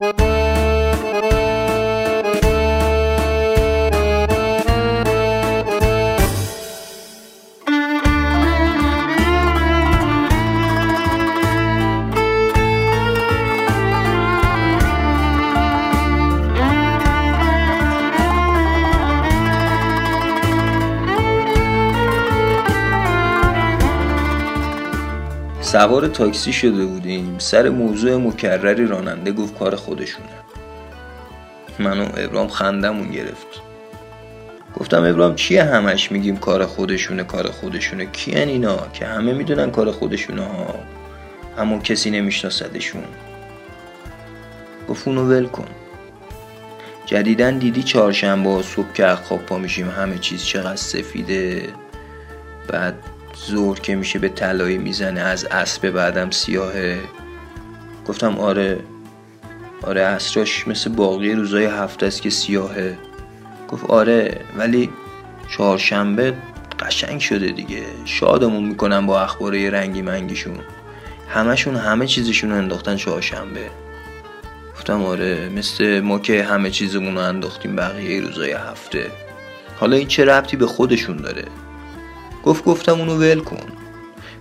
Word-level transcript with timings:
you. 0.00 0.29
سوار 25.62 26.08
تاکسی 26.08 26.52
شده 26.52 26.86
بودیم. 26.86 27.38
سر 27.38 27.68
موضوع 27.68 28.16
مکرری 28.16 28.86
راننده 28.86 29.32
گفت 29.32 29.58
کار 29.58 29.76
خودشونه. 29.76 30.28
من 31.78 32.00
و 32.00 32.08
ابرام 32.16 32.48
خندمون 32.48 33.10
گرفت. 33.10 33.46
گفتم 34.76 35.04
ابرام 35.04 35.34
چیه 35.34 35.64
همش 35.64 36.12
میگیم 36.12 36.36
کار 36.36 36.66
خودشونه 36.66 37.24
کار 37.24 37.50
خودشونه؟ 37.50 38.06
کیان 38.06 38.48
اینا 38.48 38.86
که 38.92 39.06
همه 39.06 39.32
می‌دونن 39.32 39.70
کار 39.70 39.90
خودشونه 39.90 40.42
ها. 40.42 40.74
اما 41.58 41.78
کسی 41.78 42.10
نمیشناسدشون. 42.10 43.04
گفت 44.88 45.08
اونو 45.08 45.24
ول 45.24 45.46
کن. 45.46 45.68
جدیدن 47.06 47.58
دیدی 47.58 47.82
چهارشنبه 47.82 48.62
صبح 48.62 48.92
که 48.92 49.08
خواب 49.08 49.40
پا 49.46 49.58
میشیم 49.58 49.90
همه 49.90 50.18
چیز 50.18 50.44
چقدر 50.44 50.76
سفیده. 50.76 51.68
بعد 52.68 52.94
ظهر 53.46 53.80
که 53.80 53.94
میشه 53.94 54.18
به 54.18 54.28
طلایی 54.28 54.78
می‌زنه 54.78 55.20
از 55.20 55.44
اسب 55.44 55.90
بعدم 55.90 56.30
سیاهه. 56.30 57.00
گفتم 58.06 58.38
آره 58.38 58.78
آره 59.82 60.02
عصراش 60.02 60.68
مثل 60.68 60.90
باقی 60.90 61.32
روزای 61.32 61.64
هفته 61.64 62.06
است 62.06 62.22
که 62.22 62.30
سیاهه. 62.30 62.98
گفت 63.68 63.84
آره 63.84 64.40
ولی 64.56 64.90
چهارشنبه 65.48 66.34
قشنگ 66.80 67.20
شده 67.20 67.46
دیگه. 67.46 67.82
شادمون 68.04 68.64
می‌کنن 68.64 69.06
با 69.06 69.20
اخباره 69.20 69.70
رنگی 69.70 70.02
منگیشون. 70.02 70.58
همشون 71.28 71.76
همه 71.76 72.06
چیزشون 72.06 72.52
انداختن 72.52 72.96
چهارشنبه. 72.96 73.70
گفتم 74.74 75.04
آره 75.04 75.48
مثل 75.48 76.00
ما 76.00 76.18
که 76.18 76.44
همه 76.44 76.70
چیزمون 76.70 77.14
رو 77.14 77.20
انداختیم 77.20 77.76
بقیه 77.76 78.20
روزای 78.20 78.52
هفته. 78.52 79.06
حالا 79.76 79.96
این 79.96 80.08
چه 80.08 80.24
ربطی 80.24 80.56
به 80.56 80.66
خودشون 80.66 81.16
داره؟ 81.16 81.44
گفت 82.44 82.64
گفتم 82.64 82.98
اونو 82.98 83.14
ول 83.14 83.40
کن. 83.40 83.66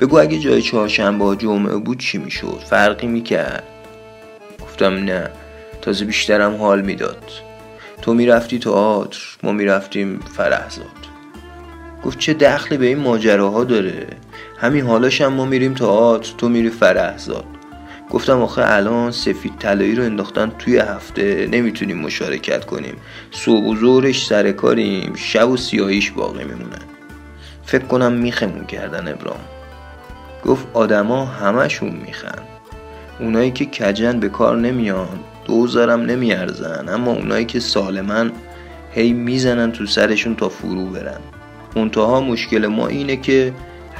بگو 0.00 0.18
اگه 0.18 0.38
جای 0.38 0.62
چهارشنبه 0.62 1.36
جمعه 1.36 1.76
بود 1.76 1.98
چی 1.98 2.18
می‌شد؟ 2.18 2.60
فرقی 2.70 3.06
می‌کرد. 3.06 3.62
گفتم 4.62 4.94
نه 4.94 5.30
تازه 5.82 6.04
بیشترم 6.04 6.56
حال 6.56 6.82
می‌داد. 6.82 7.30
تو 8.02 8.14
می‌رفتی 8.14 8.58
تئاتر 8.58 9.18
ما 9.42 9.52
می‌رفتیم 9.52 10.20
فرهزاد. 10.36 10.86
گفت 12.04 12.18
چه 12.18 12.34
دخلی 12.34 12.78
به 12.78 12.86
این 12.86 12.98
ماجراها 12.98 13.64
داره؟ 13.64 14.06
همین 14.58 14.86
حالاش 14.86 15.20
هم 15.20 15.32
ما 15.32 15.44
میریم 15.44 15.74
تئاتر 15.74 16.32
تو 16.38 16.48
میری 16.48 16.70
فرهزاد. 16.70 17.44
گفتم 18.10 18.42
آخه 18.42 18.62
الان 18.64 19.10
سفید 19.10 19.58
طلایی 19.58 19.94
رو 19.94 20.04
انداختن 20.04 20.52
توی 20.58 20.78
هفته 20.78 21.48
نمی‌تونیم 21.52 21.98
مشارکت 21.98 22.64
کنیم. 22.64 22.96
صبح 23.30 23.64
و 23.64 23.76
ظهرش 23.76 24.26
سر 24.26 24.52
کاریم 24.52 25.12
شب 25.16 25.48
و 25.48 25.56
سیاهیش 25.56 26.10
باقی 26.10 26.44
میمونه. 26.44 26.78
فکر 27.66 27.84
کنم 27.84 28.12
میخمون 28.12 28.66
کردن 28.66 29.08
ابرام. 29.08 29.40
گفت 30.44 30.66
آدما 30.72 31.24
همشون 31.24 31.90
میخن. 31.90 32.42
اونایی 33.20 33.50
که 33.50 33.66
کجن 33.66 34.20
به 34.20 34.28
کار 34.28 34.56
نمیان 34.56 35.18
دوزارم 35.44 36.00
نمیارزن 36.00 36.88
اما 36.88 37.12
اونایی 37.12 37.44
که 37.44 37.60
سالمن 37.60 38.32
هی 38.92 39.12
می‌زنن 39.12 39.72
تو 39.72 39.86
سرشون 39.86 40.36
تا 40.36 40.48
فرو 40.48 40.86
برن. 40.86 41.20
منتها 41.76 42.20
مشکل 42.20 42.66
ما 42.66 42.86
اینه 42.86 43.16
که 43.16 43.52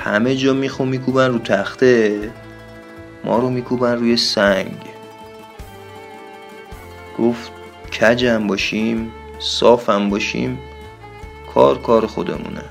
همه 0.04 0.36
جا 0.36 0.52
میخو 0.52 0.84
میکوبن 0.84 1.32
رو 1.32 1.38
تخته 1.38 2.30
ما 3.24 3.38
رو 3.38 3.50
میکوبن 3.50 3.94
روی 3.98 4.16
سنگ. 4.16 4.76
گفت 7.18 7.50
کجم 8.00 8.46
باشیم 8.46 9.12
صافم 9.38 10.10
باشیم 10.10 10.58
کار 11.54 11.78
کار 11.82 12.06
خودمونه. 12.06 12.62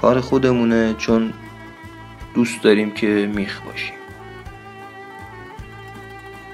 کار 0.00 0.20
خودمونه 0.20 0.94
چون 0.94 1.32
دوست 2.34 2.62
داریم 2.62 2.90
که 2.90 3.30
میخ 3.34 3.60
باشیم. 3.60 3.94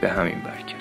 به 0.01 0.11
همین 0.11 0.41
برکت. 0.41 0.77